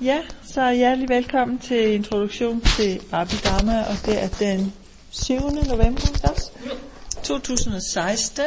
[0.00, 4.72] Ja, så hjertelig velkommen til introduktion til Abhidharma, og det er den
[5.10, 5.34] 7.
[5.68, 6.50] november også,
[7.22, 8.44] 2016.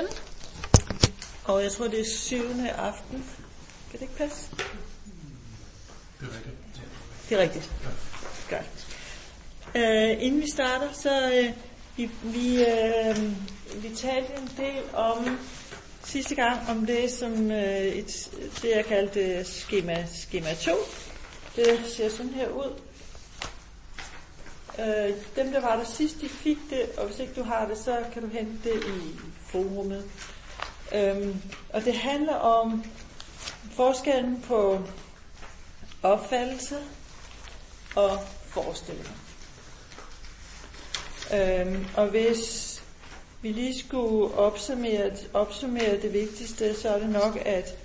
[1.43, 2.35] Og jeg tror, det er 7.
[2.77, 3.25] aften.
[3.91, 4.49] Kan det ikke passe?
[6.19, 6.55] Det er rigtigt.
[7.29, 7.71] Det er rigtigt.
[8.49, 8.87] Godt.
[9.75, 11.53] Uh, inden vi starter, så uh,
[11.97, 13.23] vi, vi, uh,
[13.83, 15.39] vi talte en del om
[16.03, 18.29] sidste gang om det, som uh, et,
[18.61, 20.71] det jeg kaldte skema, skema 2.
[21.57, 22.73] Det ser sådan her ud.
[24.79, 27.77] Øh, dem, der var der sidst, de fik det, og hvis ikke du har det,
[27.77, 30.05] så kan du hente det i forummet.
[30.95, 31.41] Øhm,
[31.73, 32.83] og det handler om
[33.71, 34.81] forskellen på
[36.03, 36.77] opfattelse
[37.95, 39.11] og forestillinger.
[41.33, 42.73] Øhm, og hvis
[43.41, 47.75] vi lige skulle opsummere, opsummere det vigtigste, så er det nok, at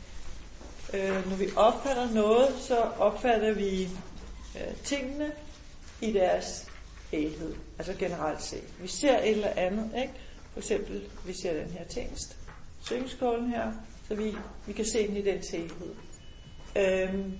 [0.95, 3.83] øh, når vi opfatter noget, så opfatter vi
[4.57, 5.33] øh, tingene
[6.01, 6.71] i deres
[7.11, 8.69] helhed, altså generelt set.
[8.81, 10.15] Vi ser et eller andet, ikke?
[10.53, 12.37] For eksempel, vi ser den her tingst,
[12.81, 13.73] syngskålen her,
[14.09, 15.95] så vi, vi kan se den i dens helhed.
[16.77, 17.39] Øhm,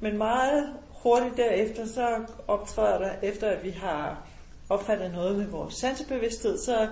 [0.00, 4.26] men meget hurtigt derefter, så optræder der, efter at vi har
[4.68, 6.88] opfattet noget med vores sansebevidsthed, så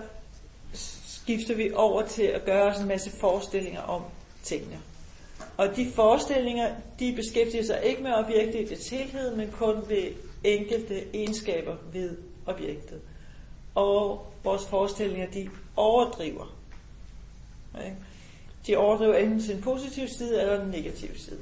[1.07, 4.03] skifter vi over til at gøre os en masse forestillinger om
[4.43, 4.81] tingene.
[5.57, 10.13] Og de forestillinger, de beskæftiger sig ikke med objektet i dets helhed, men kun ved
[10.45, 13.01] enkelte egenskaber ved objektet.
[13.75, 16.57] Og vores forestillinger, de overdriver.
[18.67, 21.39] De overdriver enten sin positive side eller den negative side.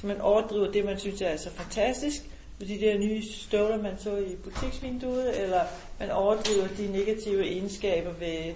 [0.00, 2.22] Så man overdriver det, man synes er så fantastisk,
[2.58, 5.62] med de der nye støvler, man så i butiksvinduet, eller
[5.98, 8.54] man overdriver de negative egenskaber ved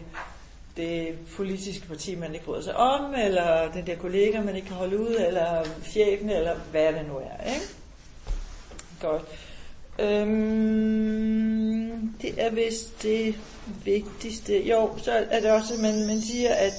[0.76, 4.76] det politiske parti, man ikke bryder sig om, eller den der kollega, man ikke kan
[4.76, 7.54] holde ud, eller chefen, eller hvad det nu er.
[7.54, 7.66] Ikke?
[9.00, 9.22] Godt.
[9.98, 11.46] Øhm,
[12.22, 13.34] det er vist det
[13.84, 14.62] vigtigste.
[14.62, 16.72] Jo, så er det også, at man, man siger, at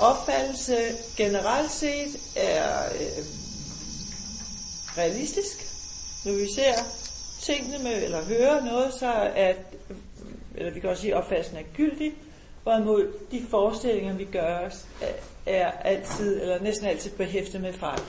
[0.00, 0.76] opfattelse
[1.16, 3.24] generelt set er øh,
[4.98, 5.66] realistisk.
[6.24, 6.74] Når vi ser
[7.42, 9.52] tingene med, eller hører noget, så er,
[10.54, 12.12] eller vi kan også sige, at opfattelsen er gyldig,
[12.66, 14.86] hvorimod de forestillinger, vi gør os,
[15.46, 18.00] er altid, eller næsten altid behæftet med fejl.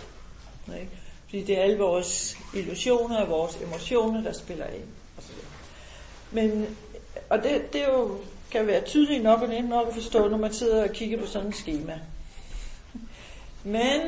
[0.80, 0.92] Ikke?
[1.26, 4.84] Fordi det er alle vores illusioner og vores emotioner, der spiller ind.
[5.18, 5.30] Og, så
[6.32, 6.78] Men,
[7.30, 8.18] og det, det er jo,
[8.52, 11.26] kan være tydeligt nok og nemt nok at forstå, når man sidder og kigger på
[11.26, 12.00] sådan et schema.
[13.64, 14.02] Men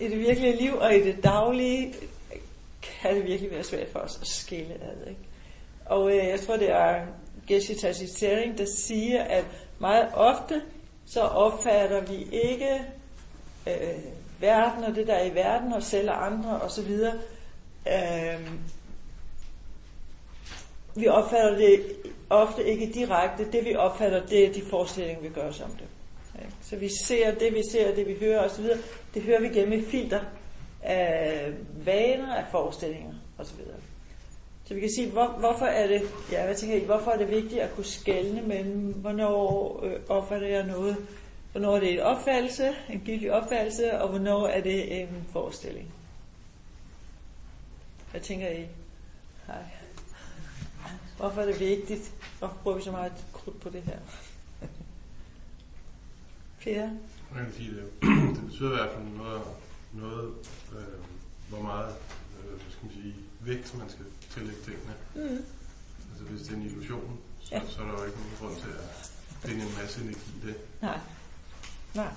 [0.00, 1.94] i det virkelige liv og i det daglige,
[2.82, 5.08] kan det virkelig være svært for os at skille ad.
[5.08, 5.20] Ikke?
[5.84, 7.06] Og øh, jeg tror, det er
[7.46, 9.44] Geshe Sering, der siger, at
[9.78, 10.62] meget ofte
[11.06, 12.80] så opfatter vi ikke
[13.66, 14.02] øh,
[14.40, 16.90] verden og det, der er i verden, og selv og andre osv.
[17.88, 18.50] Øh,
[20.94, 21.96] vi opfatter det
[22.30, 23.52] ofte ikke direkte.
[23.52, 25.86] Det vi opfatter, det er de forestillinger, vi gør os om det.
[26.62, 28.64] Så vi ser det, vi ser, det vi hører osv.
[29.14, 30.20] Det hører vi gennem et filter
[30.82, 31.52] af
[31.84, 33.60] vaner, af forestillinger osv.
[34.66, 37.30] Så vi kan sige, hvor, hvorfor er det, ja, hvad tænker I, hvorfor er det
[37.30, 40.96] vigtigt at kunne skelne mellem, hvornår øh, opfatter jeg noget,
[41.52, 45.94] hvornår er det en opfattelse, en gyldig opfattelse, og hvornår er det en forestilling?
[48.10, 48.66] Hvad tænker I?
[49.46, 49.64] Hej.
[51.16, 52.12] Hvorfor er det vigtigt?
[52.38, 53.98] Hvorfor bruger vi så meget krudt på det her?
[56.60, 56.88] Per?
[57.34, 57.92] Man kan sige, det,
[58.36, 59.42] det betyder i hvert fald noget,
[59.92, 60.34] noget
[60.72, 61.04] øh,
[61.48, 61.94] hvor meget
[62.38, 64.04] øh, hvad skal man sige, vægt man skal
[64.36, 64.94] tillægge tingene.
[65.14, 65.44] Mm.
[66.10, 67.60] Altså hvis det er en illusion, så, ja.
[67.68, 69.10] så er der jo ikke nogen grund til at
[69.40, 70.56] finde en masse energi i det.
[70.82, 71.00] Nej.
[71.94, 72.12] Nej.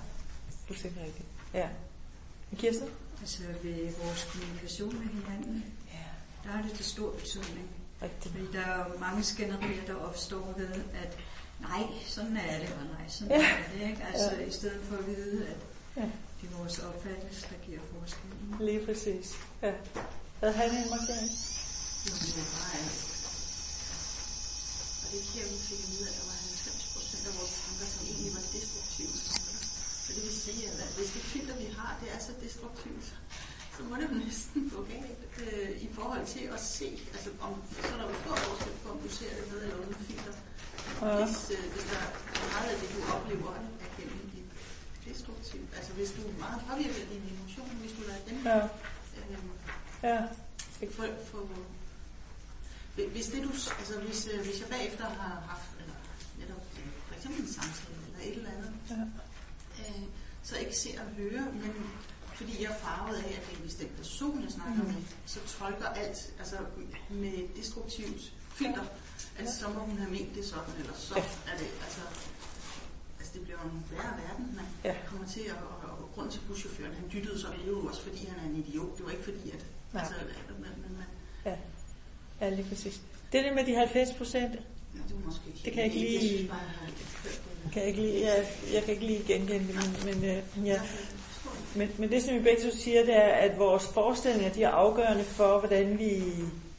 [0.70, 1.28] Du siger rigtigt.
[1.54, 1.70] Ja.
[2.58, 2.90] Kirsten?
[3.22, 6.06] Altså ved vores kommunikation med hinanden, ja.
[6.44, 7.70] der er det til stor betydning.
[8.02, 8.32] Rigtig.
[8.32, 11.18] Fordi der er jo mange skænderier, der opstår ved, at
[11.60, 13.50] nej, sådan er det, og nej, sådan ja.
[13.50, 13.90] er det.
[13.90, 14.04] Ikke?
[14.14, 14.46] Altså ja.
[14.46, 15.58] i stedet for at vide, at
[15.98, 16.02] ja.
[16.42, 18.56] det er vores opfattelse, der giver forskellen.
[18.60, 19.36] Lige præcis.
[19.62, 19.74] Ja.
[20.40, 21.30] Hvad har en markering?
[22.10, 23.00] Det var alt.
[25.02, 27.54] Og det er her, vi fik at vide, at der var 90 procent af vores
[27.62, 29.56] tanker, som egentlig var destruktive tanker.
[30.04, 33.06] Så det vil sige, at hvis det filter, vi har, det er så destruktivt,
[33.76, 37.54] så må det jo næsten gå galt øh, i forhold til at se, altså om,
[37.76, 40.34] så er der jo stor forskel på, om du ser det med eller uden filter.
[41.02, 41.16] Ja.
[41.20, 42.12] Hvis, øh, hvis der er
[42.54, 43.52] meget af det, du oplever,
[43.86, 44.50] er gennem dit
[45.08, 45.70] destruktivt.
[45.78, 48.58] Altså hvis du er meget påvirket af dine emotioner, hvis du lader dem ja.
[49.18, 49.30] Øh,
[50.04, 50.20] ja.
[50.98, 51.42] For, for,
[53.08, 53.50] hvis det du,
[53.80, 55.98] altså hvis, øh, hvis jeg bagefter har haft, eller
[56.40, 56.64] netop
[57.08, 58.96] for eksempel en samtale eller et eller andet, ja.
[59.80, 60.04] øh,
[60.44, 61.74] så ikke se og høre, men
[62.36, 64.88] fordi jeg er farvet af, at det er en bestemt person, jeg snakker mm.
[64.88, 66.58] med, så tolker alt altså
[67.10, 68.86] med destruktivt filter.
[69.40, 71.24] Altså, så må hun have ment det sådan, eller så ja.
[71.52, 72.02] er det, altså,
[73.20, 74.96] altså det bliver en værre verden, man ja.
[75.10, 78.02] kommer til at, og, og grund til buschaufføren, han dyttede så, det er jo også
[78.02, 80.00] fordi, han er en idiot, det var ikke fordi, at, ja.
[80.00, 80.14] altså,
[80.48, 81.08] man, man, man,
[81.46, 81.58] ja.
[82.42, 83.02] Ja, lige præcis.
[83.32, 84.52] Det der med de 90 procent,
[85.66, 86.52] det, kan jeg ikke lige,
[87.74, 90.82] kan jeg ikke lige, jeg, jeg kan ikke lige genkende det, men, men, øh, ja.
[91.76, 94.70] men, men det som vi begge to siger, det er, at vores forestillinger, de er
[94.70, 96.24] afgørende for, hvordan vi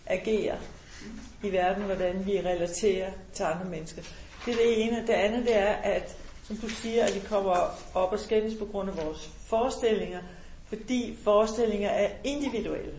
[0.06, 0.56] agerer
[1.42, 4.02] i verden, hvordan vi relaterer til andre mennesker.
[4.46, 5.04] Det er det ene.
[5.06, 6.16] Det andet det er, at
[6.50, 7.50] som du siger, at vi kommer
[7.94, 10.20] op og skændes på grund af vores forestillinger,
[10.68, 12.92] fordi forestillinger er individuelle.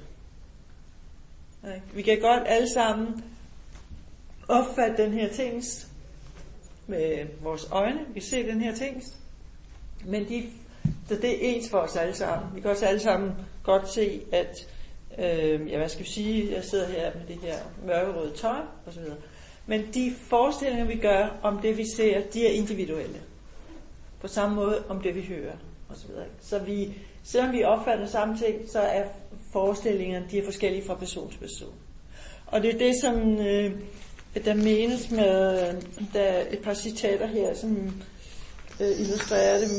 [1.93, 3.23] Vi kan godt alle sammen
[4.47, 5.87] opfatte den her tingest
[6.87, 7.99] med vores øjne.
[8.13, 9.17] Vi ser den her tingest.
[10.05, 10.49] Men de,
[11.07, 12.55] så det er ens for os alle sammen.
[12.55, 13.31] Vi kan også alle sammen
[13.63, 14.67] godt se, at
[15.17, 17.55] øh, ja, hvad skal vi sige, jeg sidder her med det her
[17.85, 19.03] mørkerøde tøj osv.
[19.65, 23.21] Men de forestillinger, vi gør om det, vi ser, de er individuelle.
[24.21, 25.55] På samme måde om det, vi hører
[25.89, 26.09] osv.
[26.41, 26.93] Så vi,
[27.23, 29.03] selvom vi opfatter samme ting, så er
[29.51, 31.75] forestillingerne, de er forskellige fra person til person.
[32.47, 33.71] Og det er det, som øh,
[34.45, 35.57] der menes med,
[36.13, 38.01] der er et par citater her, som
[38.79, 39.69] øh, illustrerer det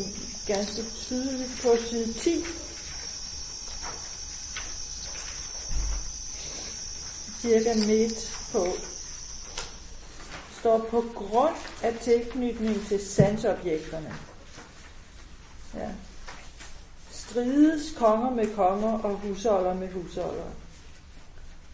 [0.46, 2.30] ganske tydeligt på side 10.
[7.40, 8.66] Cirka midt på
[10.60, 14.14] står på grund af tilknytning til sansobjekterne.
[15.74, 15.88] Ja.
[17.32, 20.44] Strides konger med konger og husholder med husholder.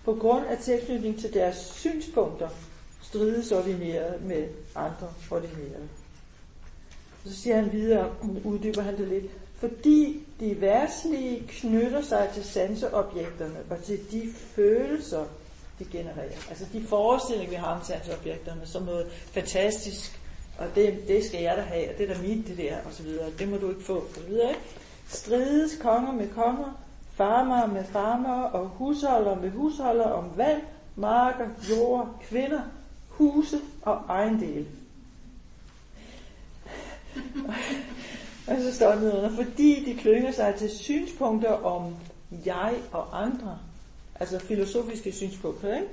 [0.04, 2.48] På grund af tilknytning til deres synspunkter
[3.02, 5.88] strides ordinerede med andre ordinerede.
[7.26, 8.10] Så siger han videre,
[8.44, 9.24] uddyber han det lidt,
[9.58, 15.24] fordi de værtslige knytter sig til sanseobjekterne og til de følelser,
[15.78, 16.48] de genererer.
[16.48, 20.20] Altså de forestillinger, vi har om sanseobjekterne, som noget fantastisk,
[20.58, 22.92] og det, det skal jeg da have, og det er da mit, det der, og
[22.92, 23.30] så videre.
[23.38, 24.48] Det må du ikke få, og så videre.
[24.48, 24.60] Ikke?
[25.08, 30.60] Strides konger med konger, farmer med farmer, og husholder med husholder om vand,
[30.96, 32.60] marker, jord, kvinder,
[33.08, 34.66] huse og ejendele.
[38.48, 41.96] og så står det under, fordi de klynger sig til synspunkter om
[42.46, 43.58] jeg og andre,
[44.20, 45.88] altså filosofiske synspunkter, ikke?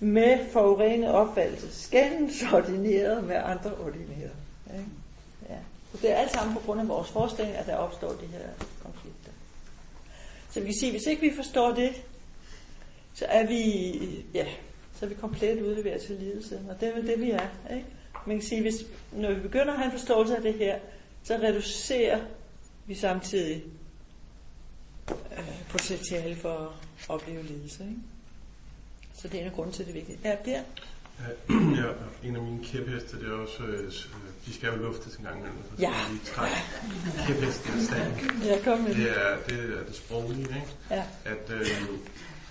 [0.00, 4.32] med forurenet opfattelse, skændes ordineret med andre ordineret.
[4.74, 4.86] Ikke?
[5.92, 8.48] Det er alt sammen på grund af vores forestilling, at der opstår de her
[8.82, 9.30] konflikter.
[10.50, 12.02] Så vi kan sige, hvis ikke vi forstår det,
[13.14, 13.92] så er vi,
[14.34, 14.46] ja,
[14.98, 16.60] så er vi komplet udleveret til lidelse.
[16.70, 17.74] Og det er vel det, vi er.
[17.74, 17.86] Ikke?
[18.26, 20.78] Man kan sige, hvis, når vi begynder at have en forståelse af det her,
[21.24, 22.20] så reducerer
[22.86, 23.64] vi samtidig
[25.10, 27.84] øh, potentiale for at opleve lidelse.
[27.84, 28.00] Ikke?
[29.14, 30.24] Så det er en af grunden til, det er vigtigt.
[30.24, 30.62] Ja, der.
[31.80, 31.88] Ja,
[32.28, 33.92] en af mine kæpheste, det er også, øh,
[34.46, 35.92] de skal jo luftes en gang imellem, så ja.
[36.12, 36.56] de trække
[37.26, 38.12] kæphesten af stand.
[38.44, 39.10] Ja, kom med det.
[39.10, 40.76] Er, det er det sproglige, ikke?
[40.90, 41.04] Ja.
[41.24, 41.60] At, øh,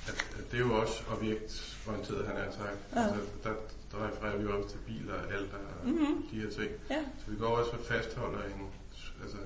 [0.07, 2.79] at, at det er jo også objektorienteret, han er sagt.
[2.95, 3.03] Ja.
[3.03, 3.53] Altså, der,
[3.91, 6.23] der refererer vi også til biler og alt og mm-hmm.
[6.31, 6.71] de her ting.
[6.89, 7.01] Ja.
[7.25, 8.61] Så vi går også og fastholder en,
[9.23, 9.37] altså,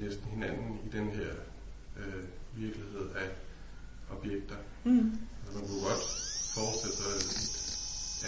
[0.00, 1.32] næsten hinanden i den her
[1.96, 2.24] øh,
[2.56, 3.28] virkelighed af
[4.10, 4.56] objekter.
[4.84, 5.18] Mm.
[5.44, 6.04] Altså, man kunne godt
[6.54, 7.59] forestille sig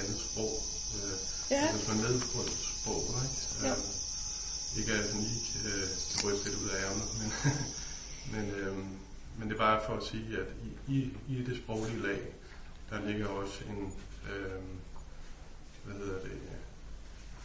[0.01, 0.55] andet sprog.
[0.97, 1.17] Øh,
[1.55, 1.73] ja.
[1.73, 3.39] Hvis man med på et sprog, ikke?
[3.67, 3.73] Ja.
[3.73, 5.87] Øh, ikke er sådan lige øh,
[6.25, 7.29] ryste lidt ud af ærmet, men,
[8.33, 8.77] men øh,
[9.39, 12.21] men det er bare for at sige, at i, i, i det sproglige lag,
[12.91, 13.93] der ligger også en,
[14.31, 14.63] øh,
[15.85, 16.39] hvad hedder det,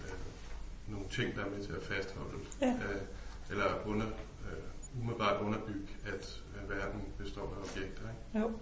[0.05, 0.13] øh,
[0.87, 2.67] nogle ting, der er med til at fastholde, ja.
[2.67, 3.01] øh,
[3.49, 8.01] eller under, øh, umiddelbart underbygge, at øh, verden består af objekter.
[8.01, 8.39] Ikke?
[8.39, 8.59] Jo.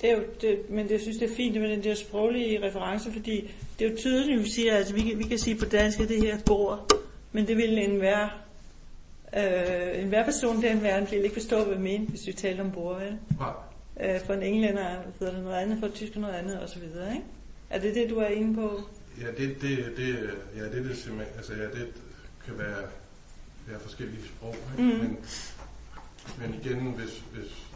[0.00, 3.12] Det er jo, det, men jeg synes, det er fint med den der sproglige reference,
[3.12, 6.00] fordi det er jo tydeligt, at vi siger, altså vi, vi kan sige på dansk,
[6.00, 6.92] at det her bord,
[7.32, 8.30] men det vil en være
[9.36, 12.32] Øh, en hver person i den verden vil ikke forstå, hvad jeg mener, hvis vi
[12.32, 13.02] taler om bord.
[13.02, 14.14] Ja?
[14.14, 16.82] Øh, for en englænder hedder det noget andet, for en tysker noget andet osv.
[16.82, 17.22] Ikke?
[17.70, 18.80] Er det det, du er inde på?
[19.20, 21.92] Ja, det, det, det, ja, det, det simpelthen, altså ja, det
[22.44, 22.82] kan være,
[23.66, 24.92] være forskellige sprog, ikke?
[24.92, 24.98] Mm.
[24.98, 25.18] Men,
[26.38, 27.66] men igen, hvis, hvis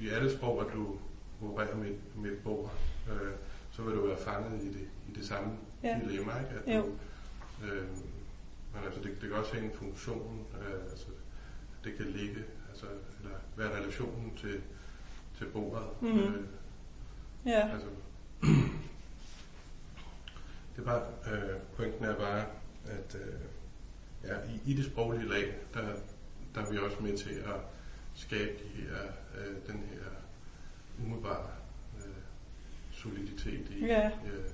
[0.00, 0.96] i alle sprog, at du
[1.42, 2.72] opererer med, med et bord,
[3.10, 3.32] øh,
[3.72, 5.50] så vil du være fanget i det, i det samme
[5.82, 6.00] ja.
[6.04, 6.78] dilemma, ikke?
[6.78, 6.90] At du,
[7.66, 7.88] øh,
[8.74, 11.06] men altså, det, det kan også have en funktion, øh, altså,
[11.84, 12.86] det kan ligge, altså,
[13.20, 14.60] eller være relationen til,
[15.38, 16.02] til bordet.
[16.02, 16.18] Mm.
[16.18, 16.44] Øh,
[17.46, 17.68] ja.
[17.72, 17.86] Altså,
[20.76, 22.44] det er bare, øh, pointen er bare,
[22.86, 23.40] at øh,
[24.24, 25.86] ja, i, i det sproglige lag, der,
[26.54, 27.60] der er vi også med til at
[28.14, 29.02] skabe de her,
[29.38, 30.08] øh, den her
[30.98, 31.46] umiddelbare
[31.98, 32.12] øh,
[32.92, 34.06] soliditet i, Ja.
[34.06, 34.50] øh,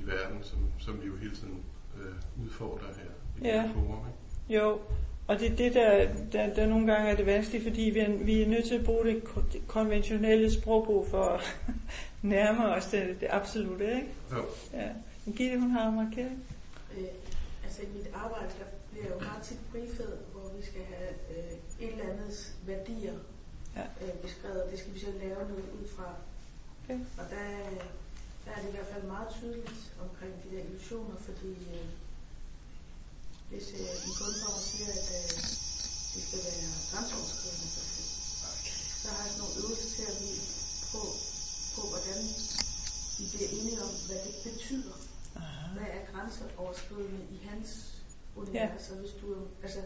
[0.00, 1.62] i verden, som, som vi jo hele tiden
[2.00, 3.10] øh, udfordrer her
[3.42, 3.62] i Ja.
[3.62, 4.04] det forum.
[4.48, 4.60] Ikke?
[4.62, 4.78] Jo,
[5.26, 8.24] og det er det, der, der, der nogle gange er det vanskeligt, fordi vi er,
[8.24, 11.40] vi er nødt til at bruge det ko- det konventionelle sprogbrug for at
[12.22, 14.08] nærme os det, det absolutte, ikke?
[14.32, 14.44] Jo.
[14.72, 14.88] Ja.
[15.24, 16.32] Men Gitte, hun har markeret.
[16.98, 17.04] Øh,
[17.64, 21.52] altså i mit arbejde, der bliver jo meget tit briefet, hvor vi skal have øh,
[21.86, 23.12] et eller andet værdier
[23.78, 23.86] Ja.
[24.02, 26.08] øh, beskrevet, og det skal vi så lave noget ud fra.
[26.84, 26.98] Okay.
[27.20, 27.84] Og der, er-
[28.44, 31.86] der er det i hvert fald meget tydeligt omkring de der illusioner, fordi øh,
[33.50, 34.12] hvis øh, en
[34.58, 35.30] og siger, at øh,
[36.14, 38.16] det skal være grænseoverskridende, for eksempel,
[39.02, 40.30] så har jeg sådan nogle øvelser til at vi
[40.92, 41.00] på,
[41.74, 42.20] på, hvordan
[43.18, 44.96] vi bliver enige om, hvad det betyder.
[45.76, 47.68] Hvad er grænseoverskridende i hans
[48.40, 48.84] univers?
[48.92, 49.28] Og hvis du,
[49.64, 49.80] altså,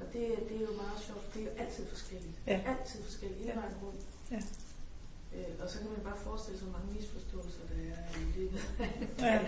[0.00, 2.36] og det, det er jo meget sjovt, det er jo altid forskelligt.
[2.46, 2.56] Ja.
[2.72, 3.60] Altid forskelligt, hele Ja.
[3.60, 4.02] vejen rundt.
[4.30, 4.40] Ja.
[5.36, 8.60] Øh, og så kan man bare forestille sig, hvor mange misforståelser, der er i løbet
[9.18, 9.38] Ja.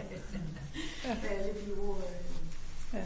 [1.04, 1.98] af alle de ord.
[1.98, 2.98] Øh.
[2.98, 3.04] Ja.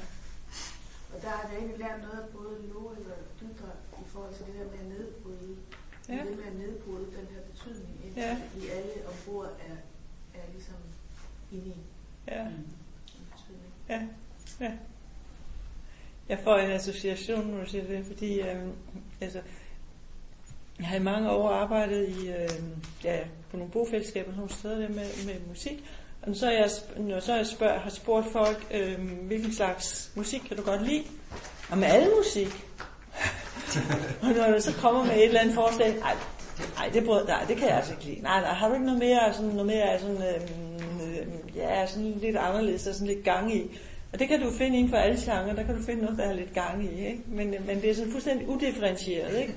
[1.14, 3.70] Og der har jeg egentlig lært noget af både Lorik og Dydra
[4.04, 5.56] i forhold til det her med at nedbryde.
[6.08, 6.24] Ja.
[6.26, 8.40] Det med at nedbryde den her betydning, indtil Ja.
[8.54, 9.76] vi alle ombord er,
[10.40, 10.74] er ligesom
[11.52, 11.74] inde i
[12.28, 12.48] Ja.
[13.32, 13.72] betydning.
[13.88, 14.08] Ja,
[14.60, 14.72] ja.
[16.30, 18.56] Jeg får en association, når du siger det, fordi øh,
[19.20, 19.38] altså,
[20.78, 22.48] jeg har i mange år arbejdet i, øh,
[23.04, 23.18] ja,
[23.50, 25.84] på nogle bofællesskaber, nogle steder der med, med musik.
[26.22, 30.56] Og så jeg, når så jeg spørg, har spurgt folk, øh, hvilken slags musik kan
[30.56, 31.04] du godt lide?
[31.70, 32.66] Og med alle musik.
[34.22, 36.16] og når du så kommer med et eller andet forslag, nej,
[36.76, 38.20] nej, det, brød, nej, det kan jeg altså ikke lide.
[38.20, 42.36] Nej, nej, har du ikke noget mere, sådan, noget mere sådan, øh, ja, sådan lidt
[42.36, 43.78] anderledes og sådan lidt gang i?
[44.12, 46.24] Og det kan du finde inden for alle genrer, der kan du finde noget, der
[46.24, 47.22] er lidt gang i, ikke?
[47.26, 49.54] Men, øh, men det er sådan fuldstændig udifferentieret, ikke?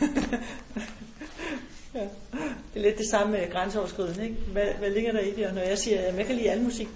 [1.94, 2.00] ja.
[2.74, 4.36] Det er lidt det samme med grænseoverskridende, ikke?
[4.52, 5.46] Hvad, hvad ligger der i det?
[5.46, 6.88] Og når jeg siger, at jeg kan lide al musik,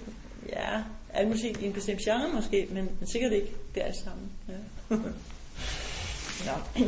[0.49, 0.83] ja,
[1.13, 4.31] al musik i en bestemt genre måske, men, men sikkert ikke det er alt sammen.
[4.49, 4.95] Ja.
[6.47, 6.83] Nå.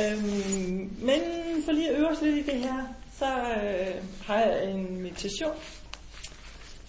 [0.00, 1.20] øhm, men
[1.64, 5.54] for lige at øve os lidt i det her, så øh, har jeg en meditation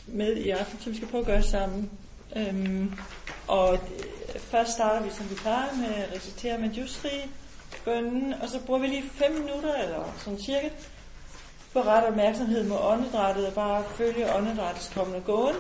[0.07, 1.89] med i aften, som vi skal prøve at gøre sammen.
[2.35, 2.93] Øhm,
[3.47, 7.29] og øh, først starter vi, som vi plejer, med at recitere Manjusri,
[7.85, 10.69] bønnen, og så bruger vi lige 5 minutter, eller sådan cirka,
[11.73, 15.55] på ret opmærksomhed mod åndedrættet, og bare følge åndedrættets kommende og gåen.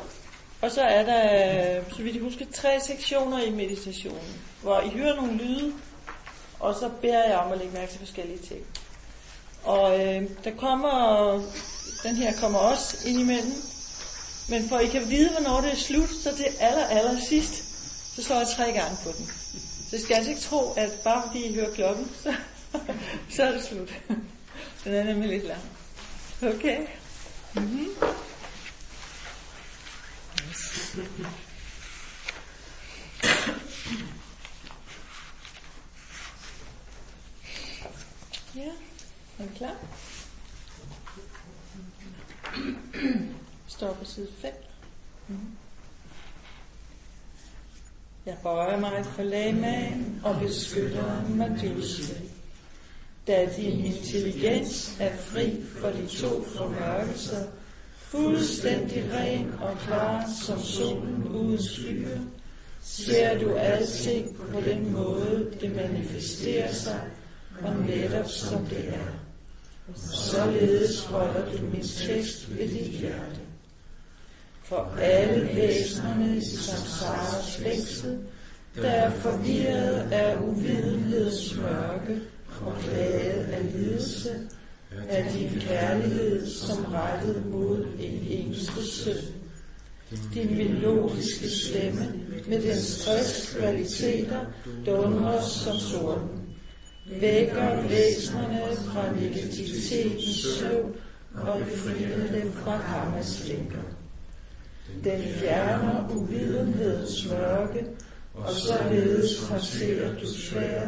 [0.61, 4.89] Og så er der, øh, så vidt jeg husker, tre sektioner i meditationen, hvor I
[4.89, 5.73] hører nogle lyde,
[6.59, 8.65] og så beder jeg om at lægge mærke til forskellige ting.
[9.63, 11.33] Og øh, der kommer,
[12.03, 13.53] den her kommer også ind imellem,
[14.51, 17.63] men for at I kan vide, hvornår det er slut, så til aller, aller sidst,
[18.15, 19.25] så slår jeg tre gange på den.
[19.89, 22.33] Så I skal altså ikke tro, at bare fordi I hører klokken, så,
[23.35, 23.93] så er det slut.
[24.83, 25.61] Den er nemlig lidt lang.
[26.41, 26.77] Okay?
[27.53, 27.87] Mm-hmm.
[38.55, 38.71] Ja,
[39.39, 39.75] er du klar?
[43.81, 44.51] Står på side 5.
[45.27, 45.47] Mm-hmm.
[48.25, 52.13] Jeg bøjer mig for lamaen og beskytter Medusa.
[53.27, 57.47] Da din intelligens er fri for de to formørkelser,
[57.97, 62.19] fuldstændig ren og klar som solen uden skyer,
[62.81, 67.01] ser du alting på den måde, det manifesterer sig,
[67.61, 69.11] og netop som det er.
[70.13, 73.50] Således holder du min tekst ved dit hjerte.
[74.71, 78.17] For alle væsenerne i samsaras fængsel,
[78.75, 82.21] der er forvirret af uvidenheds mørke
[82.61, 84.29] og plaget af lidelse,
[85.09, 89.23] af din kærlighed som rettet mod en eneste søn.
[90.33, 92.13] Din melodiske stemme
[92.47, 94.45] med dens stress kvaliteter
[94.85, 96.41] dundrer som sorten
[97.05, 100.95] vækker væsenerne fra negativitetens søvn
[101.33, 104.00] og befrier dem fra karmas lænker.
[105.03, 107.85] Den fjerner uvidenhedens mørke,
[108.33, 110.87] og således håndterer du svær,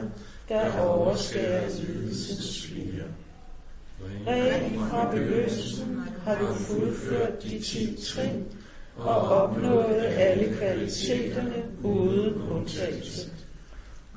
[0.50, 3.06] der overskærer lidelsens skyer.
[4.28, 8.46] Ren fra begyndelsen har du fuldført de ti trin
[8.98, 13.30] og opnået alle kvaliteterne uden undtagelse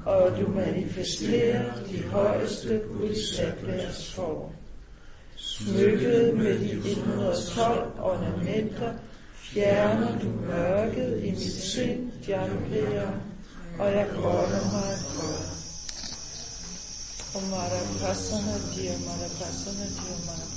[0.06, 4.50] og du manifesterer de højeste bodhisattvers form.
[5.36, 8.92] Smykket med de 112 ornamenter,
[9.52, 13.08] fjerner du mørket i mit sind, Janpriya,
[13.78, 15.36] og jeg kommer mig for.
[17.38, 17.80] Om Mara
[18.74, 20.55] Dia Mara Prasana, Dia Mara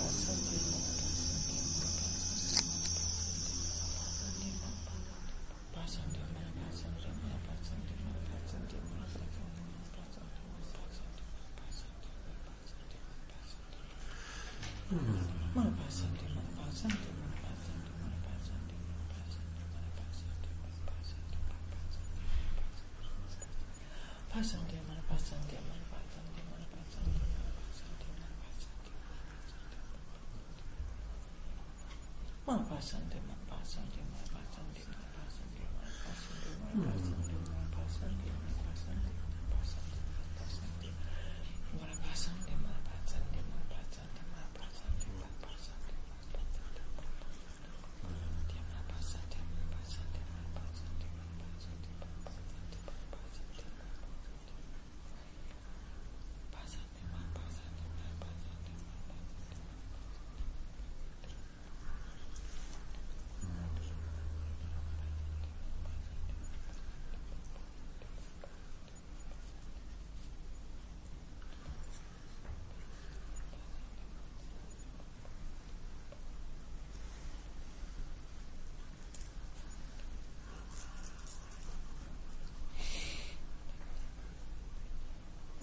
[32.79, 33.98] passante ma passante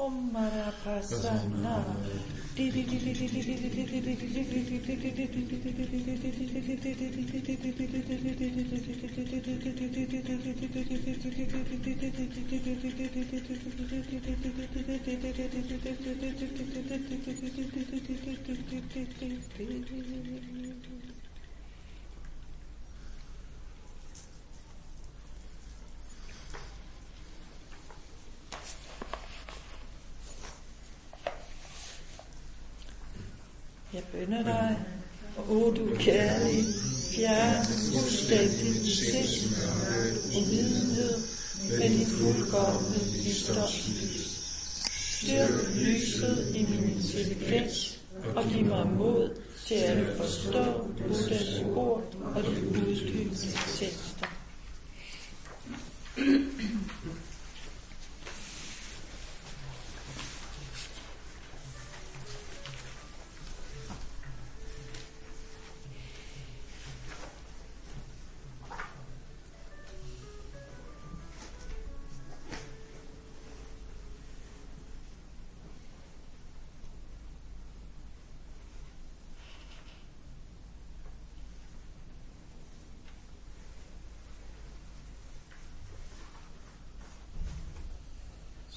[0.07, 1.85] Om Marapasana.
[19.59, 21.16] Thank.
[34.26, 34.78] Skønne dig,
[35.49, 36.65] o du kærlig,
[37.15, 39.54] fjern fuldstændig sind
[40.36, 41.15] og videnhed
[41.78, 44.36] med din fuldkommende visdomslys.
[45.12, 47.99] Styrk lyset i min intelligens
[48.36, 49.30] og giv mig mod
[49.67, 53.34] til at forstå Buddhas ord og de uddybende
[53.78, 54.26] tekster.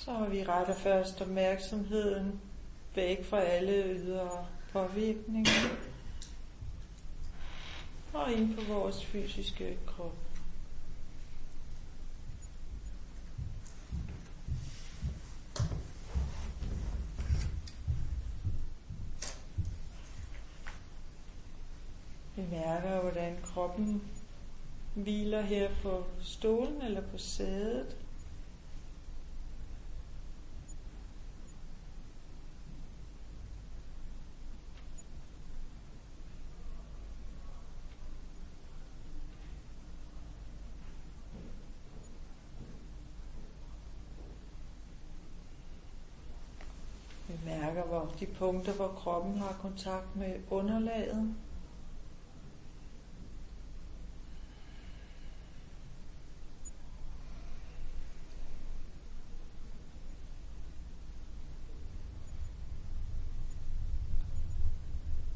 [0.10, 2.41] Så vi retter først opmærksomheden
[2.95, 5.52] væk fra alle ydre påvirkninger
[8.13, 10.15] og ind på vores fysiske krop.
[22.36, 24.02] Vi mærker, hvordan kroppen
[24.95, 27.95] hviler her på stolen eller på sædet.
[47.30, 47.36] Vi
[48.19, 51.36] de punkter, hvor kroppen har kontakt med underlaget.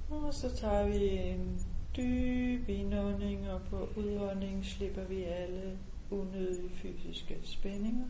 [0.10, 1.66] Og så tager vi en
[1.98, 5.78] dyb indånding, og på udånding slipper vi alle
[6.12, 8.06] unødige fysiske spændinger.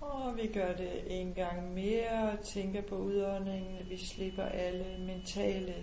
[0.00, 4.98] Og vi gør det en gang mere og tænker på udåndingen, at vi slipper alle
[4.98, 5.74] mentale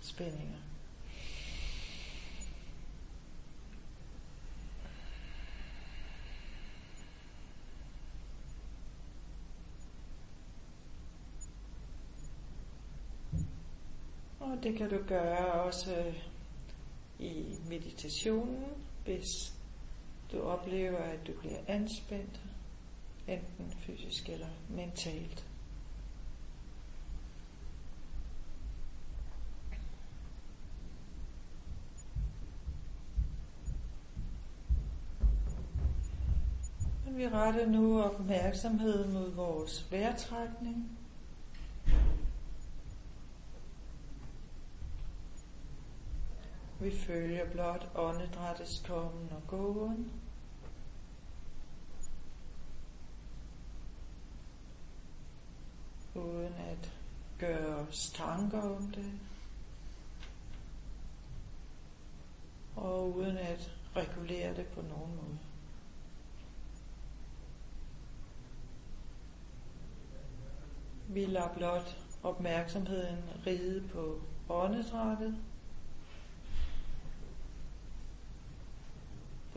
[0.00, 0.58] spændinger.
[14.40, 16.14] Og det kan du gøre også øh,
[17.18, 18.64] i meditationen,
[19.04, 19.58] hvis
[20.32, 22.40] Du oplever, at du bliver anspændt,
[23.28, 25.46] enten fysisk eller mentalt.
[37.04, 40.98] Men vi retter nu opmærksomhed mod vores vejrtrækning.
[46.80, 50.10] Vi følger blot åndedrættets kommen og gåen.
[56.18, 56.92] Uden at
[57.38, 59.12] gøre os tanker om det.
[62.76, 65.38] Og uden at regulere det på nogen måde.
[71.08, 75.36] Vi lader blot opmærksomheden ride på åndedrættet.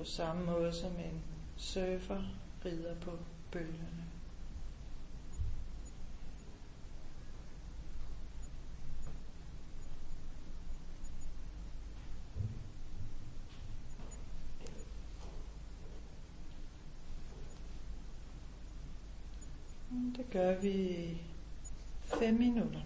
[0.02, 1.22] på samme måde som en
[1.58, 2.24] surfer
[2.66, 3.12] rider på
[3.52, 4.06] bølgerne.
[20.18, 21.08] Det gør vi
[22.20, 22.80] 5 minutter.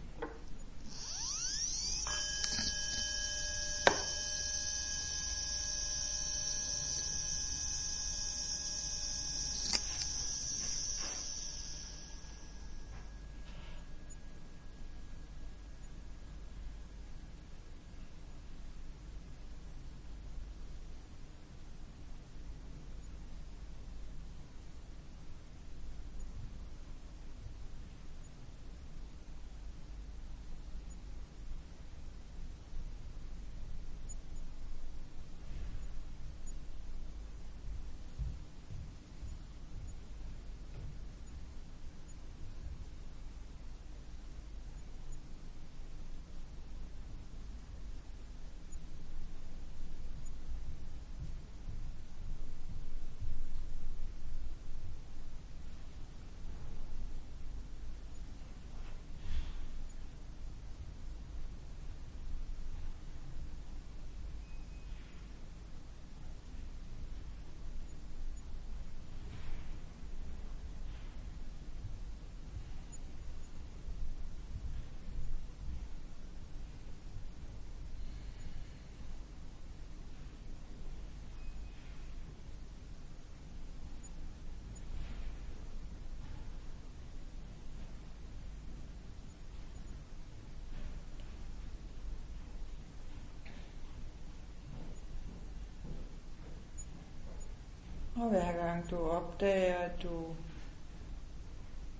[98.15, 100.25] Og hver gang du opdager, at du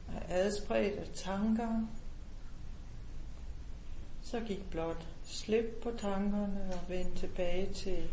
[0.08, 1.88] er adspredt af tanker,
[4.22, 8.10] så gik blot slip på tankerne og vend tilbage til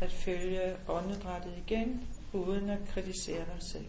[0.00, 3.86] at følge åndedrættet igen, uden at kritisere dig selv.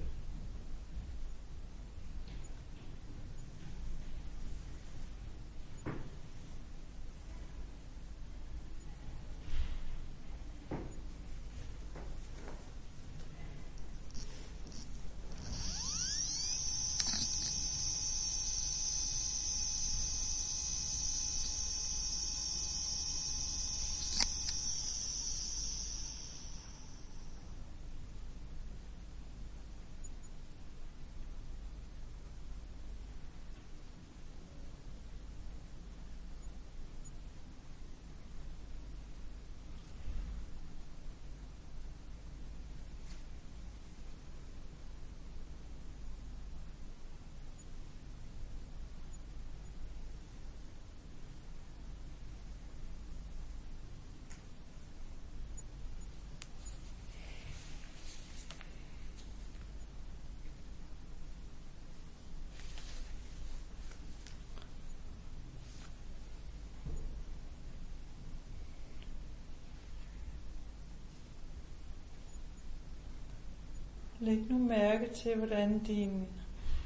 [74.21, 76.27] Læg nu mærke til, hvordan din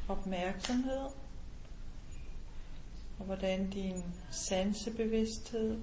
[0.07, 1.05] opmærksomhed
[3.19, 5.81] og hvordan din sansebevidsthed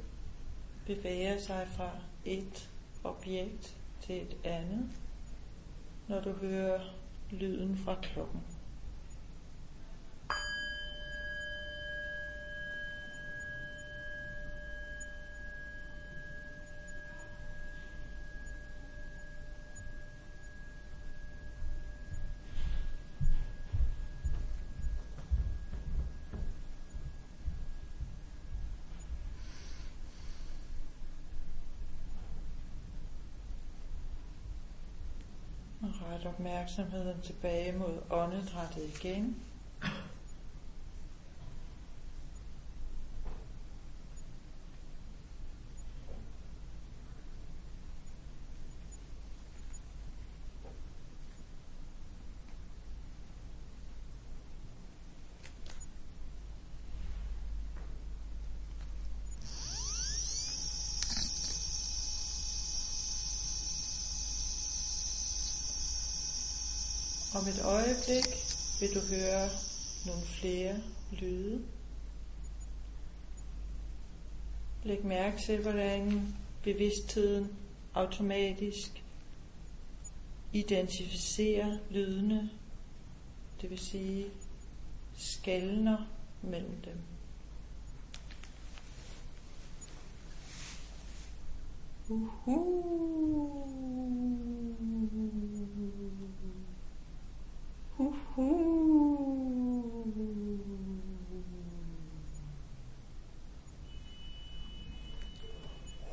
[0.86, 1.90] bevæger sig fra
[2.24, 2.70] et
[3.04, 4.90] objekt til et andet,
[6.08, 6.80] når du hører
[7.30, 8.40] lyden fra klokken.
[36.11, 39.36] ret opmærksomheden tilbage mod åndedrættet igen.
[67.34, 68.26] Om et øjeblik
[68.80, 69.48] vil du høre
[70.06, 70.76] nogle flere
[71.12, 71.64] lyde.
[74.84, 77.56] Læg mærke til, hvordan bevidstheden
[77.94, 79.04] automatisk
[80.52, 82.50] identificerer lydene,
[83.60, 84.26] det vil sige
[85.16, 85.98] skældner
[86.42, 86.98] mellem dem.
[92.08, 93.81] Uhuh.
[98.36, 98.42] Ho,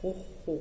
[0.02, 0.14] ho,
[0.46, 0.56] ho.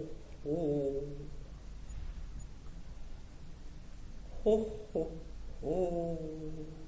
[4.44, 4.54] Ho,
[4.94, 5.02] ho,
[5.62, 6.87] ho.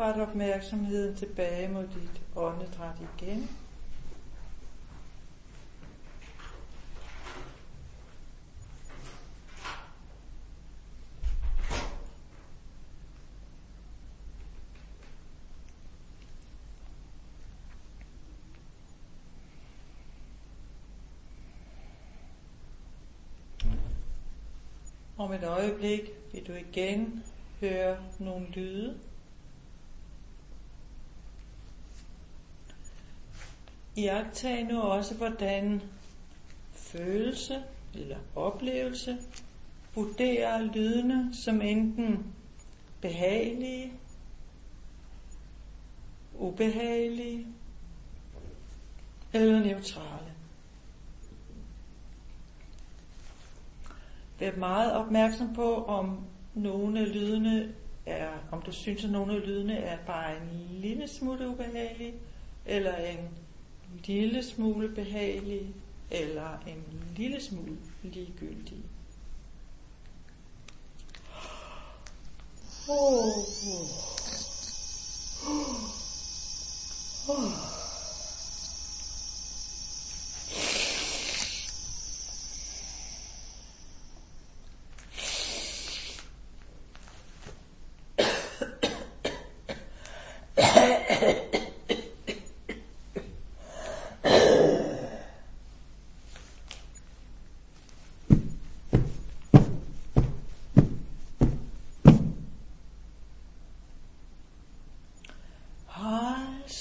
[0.00, 3.48] Ret opmærksomheden tilbage mod dit åndedræt igen.
[25.18, 26.00] Om et øjeblik
[26.32, 27.24] vil du igen
[27.60, 28.98] høre nogle lyde.
[33.96, 35.82] Iagtag nu også, hvordan
[36.72, 37.62] følelse
[37.94, 39.18] eller oplevelse
[39.94, 42.34] vurderer lydene som enten
[43.00, 43.92] behagelige,
[46.34, 47.46] ubehagelige
[49.32, 50.32] eller neutrale.
[54.38, 57.74] Vær meget opmærksom på, om nogle af lydene
[58.06, 62.14] er, om du synes, at nogle af lydene er bare en lille smule ubehagelige,
[62.66, 63.28] eller en
[64.06, 65.74] lille smule behagelig
[66.10, 66.84] eller en
[67.16, 68.82] lille smule ligegyldig.
[72.88, 73.46] Oh.
[75.46, 75.82] Oh.
[77.28, 77.71] Oh.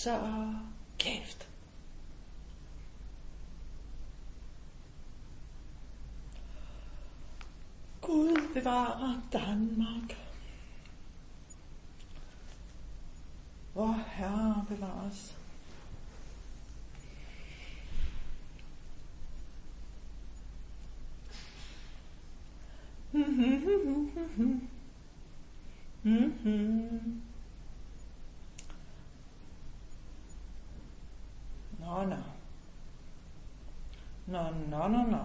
[0.01, 0.19] Så
[0.99, 1.49] kæft.
[8.01, 10.17] Gud bevarer Danmark.
[13.73, 15.37] Hvor Herre bevares.
[23.11, 24.69] Mm-hmm.
[26.03, 27.21] Mm-hmm.
[31.91, 32.15] Nå, nå.
[34.31, 35.21] Nå, nå, nå, nå.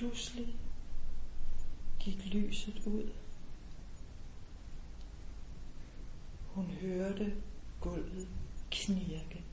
[0.00, 0.54] Pludselig
[1.98, 3.10] gik lyset ud.
[6.46, 7.32] Hun hørte
[7.80, 8.28] gulvet
[8.70, 9.44] knirke.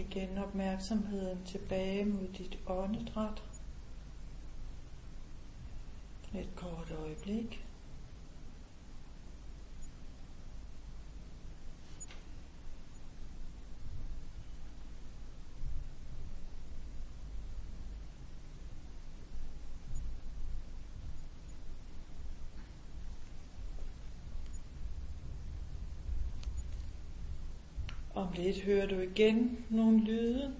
[0.00, 3.42] Igen opmærksomheden tilbage mod dit åndedræt.
[6.34, 7.64] Et kort øjeblik.
[28.30, 30.54] Om lidt hører du igen nogle lyde.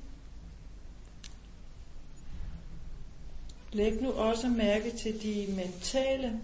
[3.72, 6.40] Læg nu også mærke til de mentale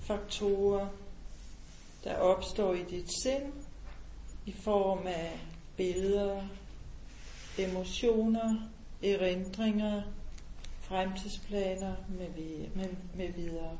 [0.00, 0.88] faktorer,
[2.04, 3.52] der opstår i dit sind
[4.46, 5.40] i form af
[5.76, 6.42] billeder,
[7.58, 8.70] emotioner,
[9.02, 10.02] erindringer,
[10.80, 12.28] fremtidsplaner med,
[12.74, 13.78] med, med videre.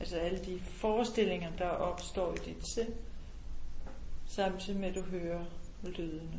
[0.00, 2.94] Altså alle de forestillinger, der opstår i dit sind,
[4.26, 5.44] samtidig med at du hører
[5.90, 6.38] lydene.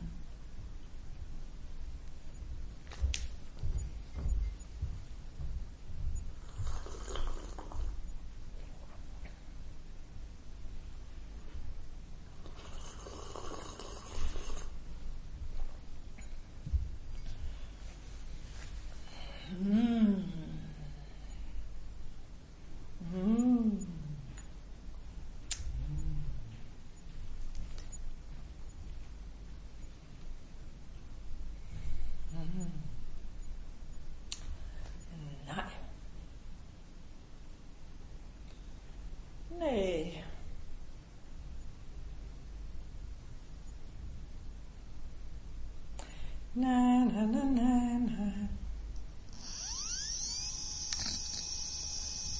[46.56, 48.48] Na na na na na.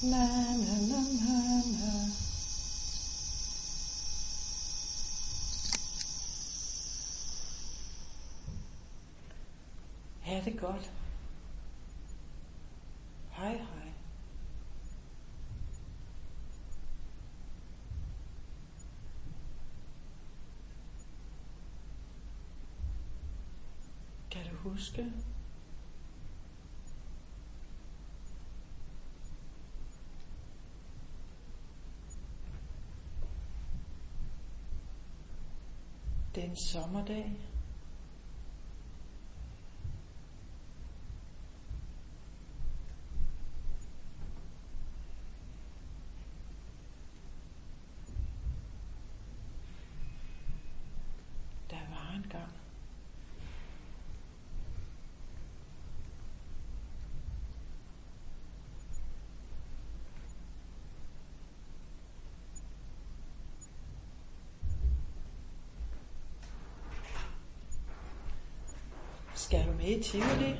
[0.04, 1.36] Na na na na
[1.74, 2.10] na.
[10.22, 10.92] Ha' det godt.
[13.30, 13.92] Hej hej.
[24.30, 25.12] Kan du huske.
[36.34, 37.36] Den sommerdag.
[69.44, 70.54] Skal du med i Tivoli?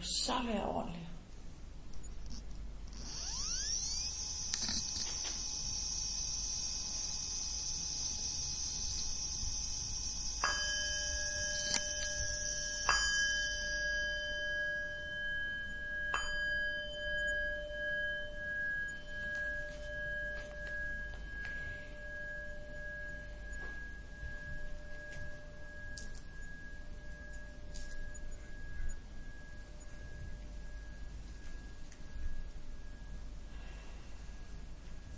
[0.00, 1.07] Så være ordentlig?